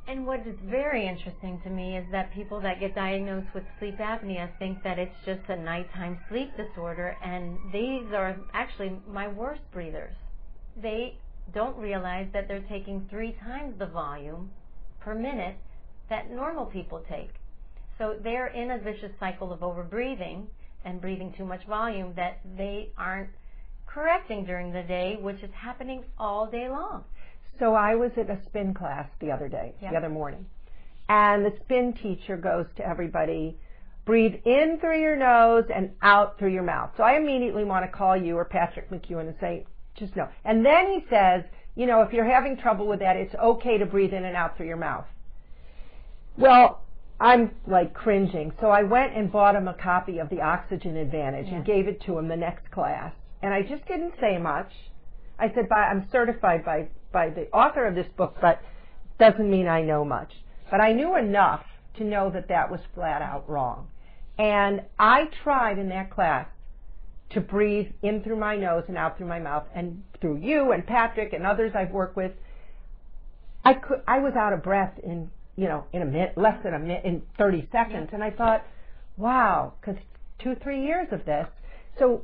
And 0.07 0.25
what 0.25 0.47
is 0.47 0.55
very 0.65 1.07
interesting 1.07 1.61
to 1.63 1.69
me 1.69 1.95
is 1.95 2.05
that 2.11 2.33
people 2.33 2.59
that 2.61 2.79
get 2.79 2.95
diagnosed 2.95 3.53
with 3.53 3.63
sleep 3.77 3.99
apnea 3.99 4.49
think 4.57 4.81
that 4.83 4.97
it's 4.97 5.15
just 5.23 5.47
a 5.49 5.55
nighttime 5.55 6.19
sleep 6.29 6.49
disorder, 6.57 7.15
and 7.23 7.59
these 7.71 8.11
are 8.11 8.35
actually 8.53 8.99
my 9.07 9.27
worst 9.27 9.61
breathers. 9.71 10.15
They 10.81 11.19
don't 11.53 11.77
realize 11.77 12.27
that 12.33 12.47
they're 12.47 12.65
taking 12.67 13.05
three 13.09 13.33
times 13.33 13.77
the 13.77 13.85
volume 13.85 14.49
per 14.99 15.13
minute 15.13 15.57
that 16.09 16.31
normal 16.31 16.65
people 16.65 17.03
take. 17.07 17.29
So 17.99 18.15
they're 18.23 18.47
in 18.47 18.71
a 18.71 18.79
vicious 18.79 19.11
cycle 19.19 19.53
of 19.53 19.59
overbreathing 19.59 20.47
and 20.85 21.01
breathing 21.01 21.33
too 21.37 21.45
much 21.45 21.65
volume 21.65 22.13
that 22.15 22.39
they 22.57 22.89
aren't 22.97 23.29
correcting 23.85 24.45
during 24.45 24.71
the 24.71 24.83
day, 24.83 25.17
which 25.19 25.41
is 25.43 25.49
happening 25.53 26.03
all 26.17 26.45
day 26.45 26.69
long. 26.69 27.03
So 27.57 27.73
I 27.73 27.95
was 27.95 28.11
at 28.17 28.29
a 28.29 28.39
spin 28.45 28.73
class 28.73 29.09
the 29.19 29.31
other 29.31 29.49
day, 29.49 29.73
yep. 29.81 29.91
the 29.91 29.97
other 29.97 30.09
morning, 30.09 30.45
and 31.09 31.45
the 31.45 31.53
spin 31.63 31.93
teacher 31.93 32.37
goes 32.37 32.65
to 32.77 32.87
everybody, 32.87 33.57
breathe 34.05 34.35
in 34.45 34.77
through 34.79 35.01
your 35.01 35.15
nose 35.15 35.65
and 35.73 35.91
out 36.01 36.39
through 36.39 36.53
your 36.53 36.63
mouth. 36.63 36.91
So 36.95 37.03
I 37.03 37.17
immediately 37.17 37.63
want 37.63 37.85
to 37.85 37.91
call 37.91 38.15
you 38.15 38.37
or 38.37 38.45
Patrick 38.45 38.89
McKeown 38.89 39.21
and 39.21 39.35
say, 39.39 39.65
just 39.95 40.15
no. 40.15 40.29
And 40.45 40.65
then 40.65 40.87
he 40.87 41.03
says, 41.09 41.43
you 41.75 41.85
know, 41.85 42.01
if 42.01 42.13
you're 42.13 42.29
having 42.29 42.57
trouble 42.57 42.87
with 42.87 42.99
that, 42.99 43.17
it's 43.17 43.35
okay 43.35 43.77
to 43.77 43.85
breathe 43.85 44.13
in 44.13 44.23
and 44.23 44.35
out 44.35 44.55
through 44.55 44.67
your 44.67 44.77
mouth. 44.77 45.05
Well, 46.37 46.81
I'm 47.19 47.51
like 47.67 47.93
cringing. 47.93 48.53
So 48.61 48.67
I 48.67 48.83
went 48.83 49.15
and 49.15 49.31
bought 49.31 49.55
him 49.55 49.67
a 49.67 49.73
copy 49.73 50.19
of 50.19 50.29
The 50.29 50.41
Oxygen 50.41 50.95
Advantage 50.95 51.47
yeah. 51.47 51.55
and 51.55 51.65
gave 51.65 51.87
it 51.87 52.01
to 52.05 52.17
him 52.17 52.27
the 52.27 52.37
next 52.37 52.71
class. 52.71 53.13
And 53.41 53.53
I 53.53 53.61
just 53.61 53.85
didn't 53.87 54.13
say 54.19 54.37
much. 54.37 54.71
I 55.37 55.51
said, 55.53 55.71
I'm 55.71 56.07
certified 56.11 56.65
by, 56.65 56.87
by 57.11 57.29
the 57.29 57.49
author 57.51 57.85
of 57.85 57.95
this 57.95 58.07
book, 58.17 58.37
but 58.41 58.61
doesn't 59.19 59.49
mean 59.49 59.67
I 59.67 59.81
know 59.81 60.05
much. 60.05 60.31
But 60.71 60.81
I 60.81 60.93
knew 60.93 61.15
enough 61.17 61.63
to 61.97 62.03
know 62.03 62.29
that 62.31 62.47
that 62.49 62.71
was 62.71 62.79
flat 62.93 63.21
out 63.21 63.49
wrong. 63.49 63.87
And 64.37 64.83
I 64.97 65.29
tried 65.43 65.77
in 65.77 65.89
that 65.89 66.11
class 66.11 66.47
to 67.31 67.41
breathe 67.41 67.87
in 68.01 68.23
through 68.23 68.37
my 68.37 68.55
nose 68.55 68.85
and 68.87 68.97
out 68.97 69.17
through 69.17 69.27
my 69.27 69.39
mouth 69.39 69.65
and 69.75 70.03
through 70.19 70.37
you 70.37 70.71
and 70.71 70.85
Patrick 70.85 71.33
and 71.33 71.45
others 71.45 71.73
I've 71.75 71.91
worked 71.91 72.15
with. 72.15 72.31
I 73.63 73.73
could, 73.73 74.01
I 74.07 74.19
was 74.19 74.33
out 74.35 74.53
of 74.53 74.63
breath 74.63 74.97
in 75.03 75.29
you 75.59 75.67
know, 75.67 75.83
in 75.91 76.01
a 76.01 76.05
minute, 76.05 76.37
less 76.37 76.57
than 76.63 76.73
a 76.73 76.79
minute, 76.79 77.03
in 77.03 77.21
30 77.37 77.67
seconds. 77.69 78.09
And 78.13 78.23
I 78.23 78.31
thought, 78.31 78.65
wow, 79.17 79.73
because 79.79 80.01
two, 80.41 80.55
three 80.63 80.85
years 80.85 81.07
of 81.11 81.25
this. 81.25 81.47
So 81.97 82.21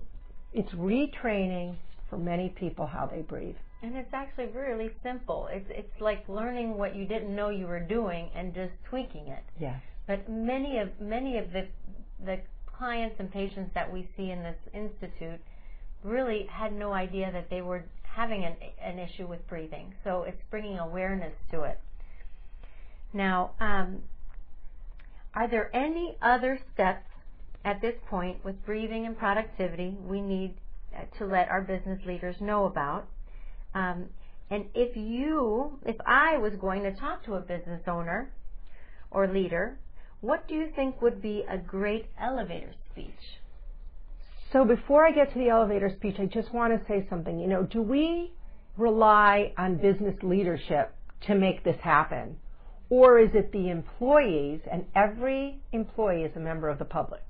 it's 0.53 0.71
retraining 0.71 1.75
for 2.09 2.17
many 2.17 2.47
people 2.57 2.87
how 2.87 3.07
they 3.07 3.23
breathe. 3.23 3.57
And 3.83 3.97
it's 3.97 4.13
actually 4.13 4.47
really 4.47 4.89
simple. 5.03 5.49
It's 5.51 5.69
it's 5.69 6.01
like 6.01 6.27
learning 6.29 6.77
what 6.77 6.95
you 6.95 7.05
didn't 7.05 7.35
know 7.35 7.49
you 7.49 7.67
were 7.67 7.81
doing 7.81 8.29
and 8.33 8.53
just 8.53 8.71
tweaking 8.89 9.27
it. 9.27 9.43
Yes. 9.59 9.81
But 10.07 10.29
many 10.29 10.79
of 10.79 10.89
many 11.01 11.37
of 11.37 11.51
the 11.51 11.67
the 12.25 12.39
clients 12.65 13.17
and 13.19 13.29
patients 13.31 13.71
that 13.73 13.91
we 13.91 14.07
see 14.15 14.31
in 14.31 14.41
this 14.43 14.57
institute 14.73 15.41
really 16.03 16.47
had 16.49 16.73
no 16.73 16.93
idea 16.93 17.31
that 17.33 17.49
they 17.49 17.61
were 17.61 17.83
having 18.03 18.45
an 18.45 18.55
an 18.81 18.97
issue 18.97 19.27
with 19.27 19.45
breathing. 19.49 19.93
So 20.05 20.23
it's 20.23 20.41
bringing 20.49 20.79
awareness 20.79 21.33
to 21.51 21.63
it. 21.63 21.79
Now, 23.15 23.51
um, 23.61 23.99
are 25.33 25.47
there 25.49 25.73
any 25.73 26.17
other 26.21 26.59
steps 26.73 27.07
at 27.63 27.81
this 27.81 27.95
point 28.09 28.43
with 28.43 28.63
breathing 28.65 29.05
and 29.05 29.17
productivity 29.17 29.97
we 30.01 30.21
need 30.21 30.55
uh, 30.93 31.03
to 31.17 31.25
let 31.25 31.47
our 31.47 31.61
business 31.61 31.99
leaders 32.05 32.35
know 32.41 32.65
about? 32.65 33.07
Um, 33.73 34.07
and 34.49 34.65
if 34.75 34.97
you, 34.97 35.79
if 35.85 35.95
I 36.05 36.37
was 36.37 36.53
going 36.59 36.83
to 36.83 36.91
talk 36.93 37.23
to 37.25 37.35
a 37.35 37.39
business 37.39 37.81
owner 37.87 38.33
or 39.11 39.27
leader, 39.27 39.79
what 40.19 40.45
do 40.49 40.53
you 40.53 40.67
think 40.75 41.01
would 41.01 41.21
be 41.21 41.45
a 41.49 41.57
great 41.57 42.07
elevator 42.19 42.73
speech? 42.91 43.39
So 44.51 44.65
before 44.65 45.07
I 45.07 45.11
get 45.11 45.31
to 45.31 45.39
the 45.39 45.47
elevator 45.47 45.89
speech, 45.89 46.15
I 46.19 46.25
just 46.25 46.53
want 46.53 46.77
to 46.77 46.85
say 46.85 47.07
something. 47.09 47.39
You 47.39 47.47
know, 47.47 47.63
do 47.63 47.81
we 47.81 48.33
rely 48.77 49.53
on 49.57 49.77
business 49.77 50.15
leadership 50.21 50.93
to 51.27 51.35
make 51.35 51.63
this 51.63 51.77
happen? 51.81 52.35
Or 52.89 53.17
is 53.19 53.33
it 53.33 53.51
the 53.51 53.69
employees, 53.69 54.61
and 54.71 54.85
every 54.95 55.59
employee 55.71 56.23
is 56.23 56.35
a 56.35 56.39
member 56.39 56.69
of 56.69 56.77
the 56.77 56.85
public? 56.85 57.21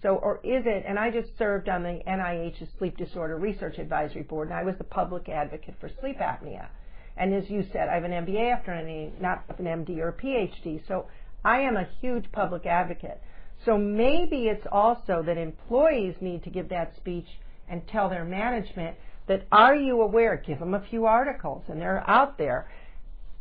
So, 0.00 0.16
or 0.16 0.40
is 0.42 0.64
it, 0.66 0.84
and 0.86 0.98
I 0.98 1.10
just 1.10 1.36
served 1.38 1.68
on 1.68 1.82
the 1.82 2.02
NIH's 2.06 2.68
Sleep 2.78 2.96
Disorder 2.96 3.36
Research 3.36 3.78
Advisory 3.78 4.22
Board, 4.22 4.48
and 4.48 4.56
I 4.56 4.62
was 4.62 4.76
the 4.76 4.84
public 4.84 5.28
advocate 5.28 5.76
for 5.80 5.90
sleep 6.00 6.18
apnea. 6.18 6.68
And 7.16 7.34
as 7.34 7.48
you 7.48 7.64
said, 7.72 7.88
I 7.88 7.94
have 7.94 8.04
an 8.04 8.10
MBA 8.10 8.52
after 8.52 8.72
an 8.72 9.12
not 9.20 9.44
an 9.58 9.64
MD 9.64 9.98
or 9.98 10.08
a 10.08 10.12
PhD, 10.12 10.86
so 10.86 11.06
I 11.44 11.60
am 11.60 11.76
a 11.76 11.88
huge 12.00 12.30
public 12.32 12.66
advocate. 12.66 13.20
So 13.64 13.78
maybe 13.78 14.48
it's 14.48 14.66
also 14.70 15.22
that 15.22 15.38
employees 15.38 16.16
need 16.20 16.42
to 16.44 16.50
give 16.50 16.68
that 16.70 16.96
speech 16.96 17.28
and 17.68 17.86
tell 17.86 18.08
their 18.08 18.24
management 18.24 18.96
that 19.26 19.46
are 19.50 19.74
you 19.74 20.02
aware, 20.02 20.36
give 20.36 20.58
them 20.58 20.74
a 20.74 20.84
few 20.90 21.06
articles, 21.06 21.64
and 21.68 21.80
they're 21.80 22.04
out 22.08 22.36
there 22.36 22.68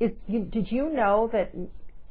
did 0.09 0.71
you 0.71 0.89
know 0.89 1.29
that 1.31 1.53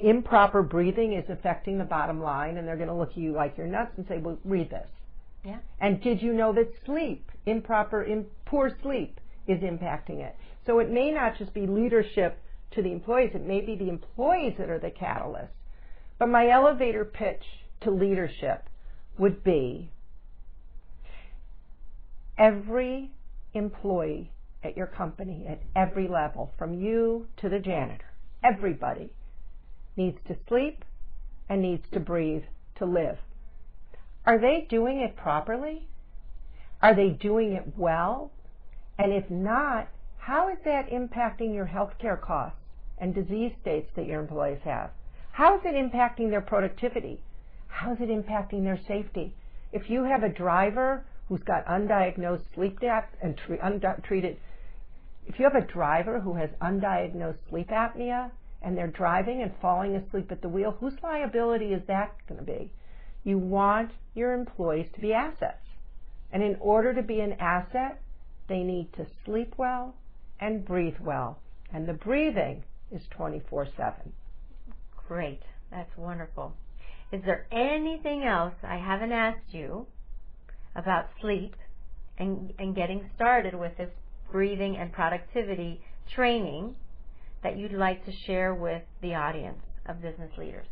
improper 0.03 0.63
breathing 0.63 1.13
is 1.13 1.25
affecting 1.29 1.79
the 1.79 1.85
bottom 1.85 2.21
line 2.21 2.57
and 2.57 2.67
they're 2.67 2.77
going 2.77 2.89
to 2.89 2.95
look 2.95 3.11
at 3.11 3.17
you 3.17 3.33
like 3.33 3.57
you're 3.57 3.67
nuts 3.67 3.93
and 3.97 4.07
say, 4.09 4.19
well, 4.19 4.39
read 4.45 4.71
this. 4.71 4.89
Yeah. 5.45 5.59
And 5.81 6.01
did 6.03 6.23
you 6.23 6.33
know 6.33 6.53
that 6.53 6.73
sleep, 6.85 7.31
improper, 7.47 8.03
in, 8.03 8.27
poor 8.45 8.77
sleep 8.83 9.21
is 9.47 9.61
impacting 9.61 10.21
it? 10.21 10.37
So 10.67 10.79
it 10.79 10.91
may 10.91 11.11
not 11.11 11.39
just 11.39 11.55
be 11.55 11.67
leadership 11.67 12.39
to 12.73 12.83
the 12.83 12.93
employees, 12.93 13.31
it 13.35 13.47
may 13.47 13.61
be 13.61 13.75
the 13.77 13.89
employees 13.89 14.55
that 14.59 14.71
are 14.71 14.79
the 14.79 14.91
catalyst. 14.91 15.53
But 16.19 16.29
my 16.29 16.49
elevator 16.49 17.05
pitch 17.05 17.43
to 17.83 17.91
leadership 17.91 18.69
would 19.19 19.45
be 19.45 19.91
every 22.39 23.11
employee 23.55 24.32
at 24.65 24.77
your 24.77 24.87
company 24.87 25.47
at 25.49 25.61
every 25.75 26.09
level, 26.09 26.53
from 26.59 26.75
you 26.75 27.27
to 27.39 27.49
the 27.49 27.59
janitor. 27.59 28.07
Everybody 28.45 29.11
needs 29.97 30.19
to 30.29 30.37
sleep 30.49 30.85
and 31.49 31.61
needs 31.61 31.85
to 31.93 32.01
breathe 32.01 32.45
to 32.77 32.87
live. 32.87 33.19
Are 34.25 34.39
they 34.39 34.67
doing 34.69 35.01
it 35.01 35.17
properly? 35.17 35.89
Are 36.81 36.95
they 36.95 37.11
doing 37.11 37.53
it 37.53 37.77
well? 37.77 38.31
And 38.99 39.13
if 39.13 39.31
not, 39.31 39.89
how 40.19 40.49
is 40.49 40.59
that 40.65 40.91
impacting 40.91 41.55
your 41.55 41.67
healthcare 41.67 42.21
costs 42.21 42.59
and 42.99 43.15
disease 43.15 43.53
states 43.61 43.91
that 43.97 44.07
your 44.07 44.21
employees 44.21 44.61
have? 44.65 44.91
How 45.33 45.57
is 45.57 45.63
it 45.65 45.75
impacting 45.75 46.31
their 46.31 46.41
productivity? 46.41 47.21
How 47.67 47.93
is 47.93 47.99
it 48.01 48.09
impacting 48.09 48.63
their 48.63 48.79
safety? 48.87 49.35
If 49.73 49.91
you 49.91 50.05
have 50.05 50.23
a 50.23 50.29
driver 50.29 51.05
who's 51.29 51.43
got 51.43 51.67
undiagnosed 51.67 52.55
sleep 52.55 52.81
apnea 52.81 53.05
and 53.23 53.37
tre- 53.37 53.59
untreated, 53.61 54.37
if 55.27 55.39
you 55.39 55.45
have 55.45 55.63
a 55.63 55.67
driver 55.67 56.21
who 56.21 56.35
has 56.35 56.51
undiagnosed 56.61 57.39
sleep 57.49 57.69
apnea 57.69 58.31
and 58.61 58.77
they're 58.77 58.89
driving 58.89 59.43
and 59.43 59.53
falling 59.61 59.97
asleep 59.97 60.31
at 60.31 60.43
the 60.43 60.49
wheel, 60.49 60.77
whose 60.79 60.95
liability 61.03 61.67
is 61.67 61.83
that 61.87 62.15
going 62.29 62.39
to 62.39 62.47
be? 62.47 62.73
You 63.25 63.39
want 63.39 63.91
your 64.15 64.35
employees 64.35 64.89
to 64.95 65.01
be 65.01 65.13
assets. 65.13 65.67
And 66.33 66.43
in 66.43 66.57
order 66.61 66.95
to 66.95 67.03
be 67.03 67.21
an 67.21 67.35
asset, 67.35 68.01
they 68.49 68.63
need 68.63 68.93
to 68.95 69.07
sleep 69.25 69.55
well 69.57 69.95
and 70.41 70.65
breathe 70.65 70.99
well. 71.01 71.39
And 71.73 71.87
the 71.89 71.93
breathing 71.93 72.65
is 72.91 73.03
24 73.11 73.69
7. 73.77 74.13
Great. 75.09 75.43
That's 75.71 75.97
wonderful. 75.97 76.55
Is 77.13 77.23
there 77.25 77.47
anything 77.53 78.25
else 78.25 78.55
I 78.63 78.77
haven't 78.77 79.13
asked 79.13 79.53
you 79.53 79.87
about 80.75 81.07
sleep 81.21 81.55
and, 82.19 82.53
and 82.59 82.75
getting 82.75 83.09
started 83.15 83.55
with 83.55 83.77
this 83.77 83.91
breathing 84.33 84.77
and 84.77 84.93
productivity 84.93 85.81
training 86.15 86.75
that 87.43 87.59
you'd 87.59 87.73
like 87.73 88.05
to 88.07 88.13
share 88.27 88.55
with 88.55 88.83
the 89.03 89.15
audience 89.15 89.63
of 89.87 90.01
business 90.01 90.31
leaders? 90.39 90.67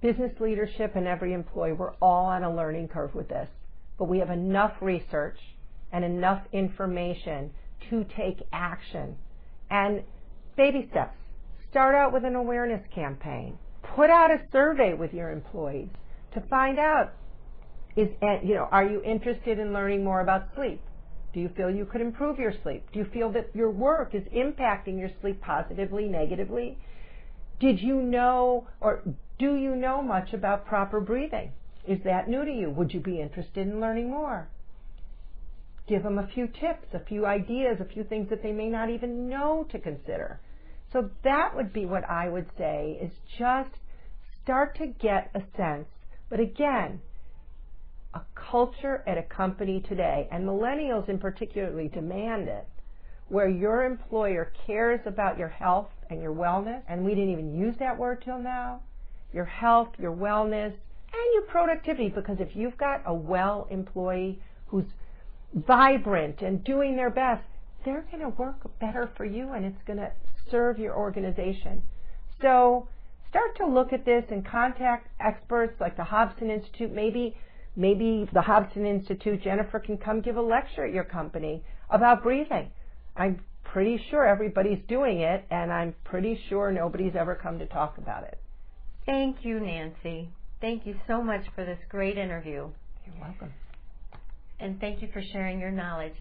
Business 0.00 0.32
leadership 0.40 0.96
and 0.96 1.06
every 1.06 1.32
employee, 1.32 1.72
we're 1.72 1.94
all 2.02 2.26
on 2.26 2.42
a 2.42 2.54
learning 2.54 2.88
curve 2.88 3.14
with 3.14 3.28
this, 3.28 3.48
but 3.98 4.06
we 4.06 4.18
have 4.18 4.30
enough 4.30 4.72
research 4.80 5.38
and 5.92 6.04
enough 6.04 6.42
information 6.52 7.50
to 7.90 8.04
take 8.16 8.42
action. 8.52 9.16
And 9.70 10.02
baby 10.56 10.88
steps. 10.90 11.16
Start 11.70 11.94
out 11.94 12.12
with 12.12 12.24
an 12.24 12.34
awareness 12.34 12.82
campaign. 12.94 13.58
Put 13.96 14.10
out 14.10 14.30
a 14.30 14.38
survey 14.52 14.94
with 14.94 15.12
your 15.12 15.30
employees 15.30 15.88
to 16.34 16.40
find 16.42 16.78
out 16.78 17.12
is 17.96 18.08
eh, 18.22 18.38
you 18.42 18.54
know 18.54 18.68
are 18.70 18.84
you 18.84 19.02
interested 19.02 19.58
in 19.58 19.72
learning 19.72 20.04
more 20.04 20.20
about 20.20 20.48
sleep? 20.56 20.80
Do 21.34 21.40
you 21.40 21.48
feel 21.56 21.68
you 21.68 21.84
could 21.84 22.00
improve 22.00 22.38
your 22.38 22.52
sleep? 22.62 22.86
Do 22.92 23.00
you 23.00 23.06
feel 23.12 23.30
that 23.32 23.50
your 23.54 23.70
work 23.70 24.14
is 24.14 24.22
impacting 24.28 25.00
your 25.00 25.10
sleep 25.20 25.40
positively, 25.42 26.06
negatively? 26.06 26.78
Did 27.58 27.80
you 27.80 28.00
know 28.00 28.68
or 28.80 29.02
do 29.38 29.56
you 29.56 29.74
know 29.74 30.00
much 30.00 30.32
about 30.32 30.64
proper 30.64 31.00
breathing? 31.00 31.50
Is 31.88 31.98
that 32.04 32.28
new 32.28 32.44
to 32.44 32.50
you? 32.52 32.70
Would 32.70 32.94
you 32.94 33.00
be 33.00 33.20
interested 33.20 33.66
in 33.66 33.80
learning 33.80 34.10
more? 34.10 34.48
Give 35.88 36.04
them 36.04 36.18
a 36.18 36.28
few 36.28 36.46
tips, 36.46 36.94
a 36.94 37.00
few 37.00 37.26
ideas, 37.26 37.78
a 37.80 37.84
few 37.84 38.04
things 38.04 38.30
that 38.30 38.42
they 38.42 38.52
may 38.52 38.68
not 38.68 38.88
even 38.88 39.28
know 39.28 39.66
to 39.70 39.78
consider. 39.78 40.40
So 40.92 41.10
that 41.24 41.56
would 41.56 41.72
be 41.72 41.84
what 41.84 42.08
I 42.08 42.28
would 42.28 42.46
say 42.56 42.98
is 43.02 43.12
just 43.36 43.70
start 44.42 44.76
to 44.78 44.86
get 44.86 45.30
a 45.34 45.42
sense. 45.56 45.88
But 46.30 46.38
again, 46.38 47.00
a 48.14 48.22
culture 48.34 49.02
at 49.06 49.18
a 49.18 49.22
company 49.22 49.80
today, 49.88 50.28
and 50.30 50.46
millennials 50.46 51.08
in 51.08 51.18
particularly 51.18 51.88
demand 51.88 52.48
it, 52.48 52.68
where 53.28 53.48
your 53.48 53.84
employer 53.84 54.52
cares 54.66 55.00
about 55.06 55.38
your 55.38 55.48
health 55.48 55.88
and 56.10 56.22
your 56.22 56.34
wellness, 56.34 56.82
and 56.88 57.04
we 57.04 57.14
didn't 57.14 57.32
even 57.32 57.58
use 57.58 57.74
that 57.78 57.98
word 57.98 58.22
till 58.24 58.38
now, 58.38 58.80
your 59.32 59.44
health, 59.44 59.88
your 59.98 60.14
wellness, 60.14 60.72
and 61.12 61.34
your 61.34 61.42
productivity, 61.42 62.08
because 62.08 62.38
if 62.40 62.54
you've 62.54 62.76
got 62.76 63.02
a 63.06 63.14
well 63.14 63.66
employee 63.70 64.40
who's 64.66 64.84
vibrant 65.54 66.42
and 66.42 66.64
doing 66.64 66.96
their 66.96 67.10
best, 67.10 67.44
they're 67.84 68.06
going 68.10 68.22
to 68.22 68.28
work 68.30 68.56
better 68.80 69.10
for 69.16 69.24
you 69.24 69.52
and 69.52 69.64
it's 69.64 69.82
going 69.86 69.98
to 69.98 70.10
serve 70.50 70.78
your 70.78 70.96
organization. 70.96 71.82
So 72.40 72.88
start 73.28 73.56
to 73.58 73.66
look 73.66 73.92
at 73.92 74.04
this 74.04 74.24
and 74.30 74.44
contact 74.44 75.08
experts 75.20 75.80
like 75.80 75.96
the 75.96 76.04
Hobson 76.04 76.50
Institute, 76.50 76.92
maybe 76.92 77.36
Maybe 77.76 78.28
the 78.32 78.42
Hobson 78.42 78.86
Institute, 78.86 79.42
Jennifer 79.42 79.80
can 79.80 79.98
come 79.98 80.20
give 80.20 80.36
a 80.36 80.42
lecture 80.42 80.84
at 80.84 80.92
your 80.92 81.04
company 81.04 81.64
about 81.90 82.22
breathing. 82.22 82.70
I'm 83.16 83.40
pretty 83.64 84.00
sure 84.10 84.24
everybody's 84.26 84.78
doing 84.88 85.20
it, 85.20 85.44
and 85.50 85.72
I'm 85.72 85.94
pretty 86.04 86.38
sure 86.48 86.70
nobody's 86.70 87.16
ever 87.16 87.34
come 87.34 87.58
to 87.58 87.66
talk 87.66 87.98
about 87.98 88.24
it. 88.24 88.38
Thank 89.06 89.44
you, 89.44 89.58
Nancy. 89.58 90.30
Thank 90.60 90.86
you 90.86 90.94
so 91.08 91.20
much 91.22 91.42
for 91.54 91.64
this 91.64 91.78
great 91.88 92.16
interview. 92.16 92.68
You're 93.06 93.20
welcome. 93.20 93.52
And 94.60 94.80
thank 94.80 95.02
you 95.02 95.08
for 95.12 95.22
sharing 95.32 95.58
your 95.58 95.72
knowledge. 95.72 96.14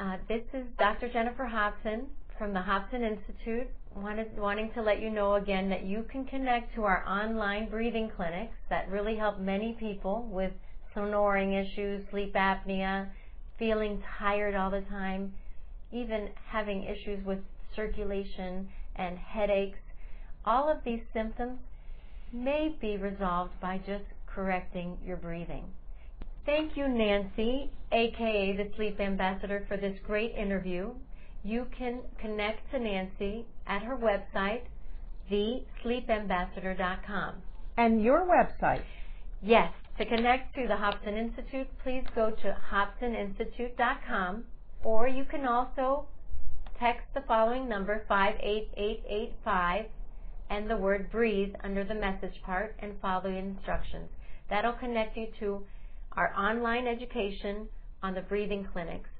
Uh, 0.00 0.16
this 0.28 0.42
is 0.54 0.64
Dr. 0.78 1.10
Jennifer 1.12 1.44
Hobson 1.44 2.06
from 2.38 2.54
the 2.54 2.60
Hobson 2.60 3.02
Institute. 3.02 3.66
Wanted, 3.96 4.38
wanting 4.38 4.70
to 4.74 4.82
let 4.82 5.02
you 5.02 5.10
know 5.10 5.34
again 5.34 5.68
that 5.70 5.84
you 5.84 6.04
can 6.10 6.24
connect 6.24 6.74
to 6.76 6.84
our 6.84 7.04
online 7.06 7.68
breathing 7.68 8.10
clinics 8.14 8.54
that 8.70 8.88
really 8.88 9.16
help 9.16 9.40
many 9.40 9.76
people 9.80 10.28
with 10.30 10.52
snoring 10.98 11.54
issues, 11.54 12.04
sleep 12.10 12.34
apnea, 12.34 13.08
feeling 13.58 14.02
tired 14.18 14.54
all 14.54 14.70
the 14.70 14.82
time, 14.82 15.32
even 15.92 16.28
having 16.50 16.84
issues 16.84 17.24
with 17.24 17.38
circulation 17.74 18.68
and 18.96 19.18
headaches. 19.18 19.78
All 20.44 20.70
of 20.70 20.78
these 20.84 21.00
symptoms 21.12 21.58
may 22.32 22.76
be 22.80 22.96
resolved 22.96 23.58
by 23.60 23.78
just 23.78 24.04
correcting 24.26 24.98
your 25.04 25.16
breathing. 25.16 25.64
Thank 26.44 26.76
you, 26.76 26.88
Nancy, 26.88 27.70
aka 27.92 28.56
the 28.56 28.70
Sleep 28.76 29.00
Ambassador, 29.00 29.64
for 29.68 29.76
this 29.76 29.98
great 30.06 30.34
interview. 30.34 30.92
You 31.44 31.66
can 31.76 32.00
connect 32.20 32.70
to 32.70 32.78
Nancy 32.78 33.44
at 33.66 33.82
her 33.82 33.96
website, 33.96 34.62
thesleepambassador.com. 35.30 37.34
And 37.76 38.02
your 38.02 38.26
website? 38.26 38.82
Yes, 39.42 39.72
to 39.98 40.06
connect 40.06 40.54
to 40.54 40.66
the 40.68 40.76
Hobson 40.76 41.16
Institute, 41.16 41.66
please 41.82 42.04
go 42.14 42.30
to 42.30 42.56
hobsoninstitute.com 42.70 44.44
or 44.84 45.08
you 45.08 45.24
can 45.24 45.44
also 45.44 46.06
text 46.78 47.02
the 47.14 47.22
following 47.26 47.68
number 47.68 48.04
58885 48.08 49.86
and 50.50 50.70
the 50.70 50.76
word 50.76 51.10
breathe 51.10 51.52
under 51.64 51.82
the 51.82 51.94
message 51.94 52.40
part 52.44 52.76
and 52.78 52.94
follow 53.02 53.22
the 53.24 53.36
instructions. 53.36 54.08
That'll 54.48 54.74
connect 54.74 55.16
you 55.16 55.26
to 55.40 55.66
our 56.12 56.32
online 56.34 56.86
education 56.86 57.68
on 58.02 58.14
the 58.14 58.22
breathing 58.22 58.68
clinics. 58.72 59.10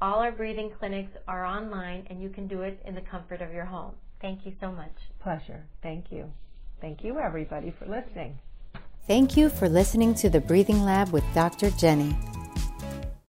All 0.00 0.18
our 0.18 0.32
breathing 0.32 0.72
clinics 0.80 1.12
are 1.28 1.46
online 1.46 2.08
and 2.10 2.20
you 2.20 2.28
can 2.28 2.48
do 2.48 2.62
it 2.62 2.82
in 2.84 2.96
the 2.96 3.00
comfort 3.02 3.40
of 3.40 3.52
your 3.52 3.66
home. 3.66 3.94
Thank 4.20 4.44
you 4.44 4.52
so 4.60 4.72
much. 4.72 4.94
Pleasure. 5.22 5.64
Thank 5.82 6.06
you. 6.10 6.32
Thank 6.80 7.04
you, 7.04 7.20
everybody, 7.24 7.72
for 7.78 7.86
listening. 7.86 8.40
Thank 9.06 9.36
you 9.36 9.50
for 9.50 9.68
listening 9.68 10.14
to 10.14 10.30
the 10.30 10.40
Breathing 10.40 10.82
Lab 10.82 11.10
with 11.10 11.24
Dr. 11.34 11.68
Jenny. 11.72 12.16